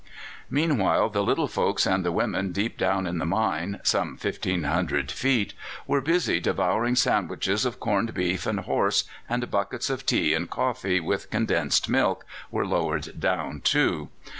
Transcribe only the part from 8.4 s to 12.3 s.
and horse, and buckets of tea and coffee, with condensed milk,